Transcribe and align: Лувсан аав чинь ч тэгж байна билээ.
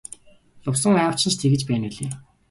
Лувсан 0.63 0.95
аав 1.01 1.15
чинь 1.19 1.31
ч 1.33 1.35
тэгж 1.39 1.61
байна 1.67 1.87
билээ. 1.93 2.13